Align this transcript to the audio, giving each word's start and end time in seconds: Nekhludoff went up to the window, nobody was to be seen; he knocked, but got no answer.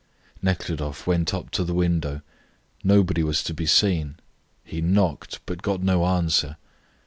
Nekhludoff 0.41 1.05
went 1.05 1.31
up 1.31 1.51
to 1.51 1.63
the 1.63 1.75
window, 1.75 2.21
nobody 2.83 3.21
was 3.21 3.43
to 3.43 3.53
be 3.53 3.67
seen; 3.67 4.15
he 4.63 4.81
knocked, 4.81 5.39
but 5.45 5.61
got 5.61 5.83
no 5.83 6.07
answer. 6.07 6.57